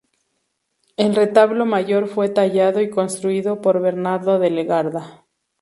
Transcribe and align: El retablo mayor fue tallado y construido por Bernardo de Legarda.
El 0.97 1.13
retablo 1.15 1.67
mayor 1.67 2.07
fue 2.07 2.27
tallado 2.27 2.81
y 2.81 2.89
construido 2.89 3.61
por 3.61 3.79
Bernardo 3.79 4.39
de 4.39 4.49
Legarda. 4.49 5.27